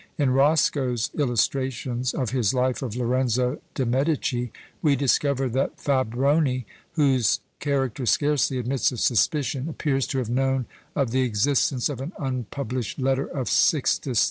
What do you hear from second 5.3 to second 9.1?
that Fabroni, whose character scarcely admits of